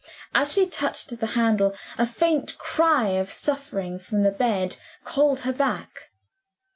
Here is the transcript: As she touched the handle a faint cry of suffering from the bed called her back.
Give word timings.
As 0.33 0.51
she 0.51 0.65
touched 0.67 1.15
the 1.19 1.27
handle 1.27 1.75
a 1.95 2.07
faint 2.07 2.57
cry 2.57 3.09
of 3.09 3.29
suffering 3.29 3.99
from 3.99 4.23
the 4.23 4.31
bed 4.31 4.77
called 5.05 5.41
her 5.41 5.53
back. 5.53 6.09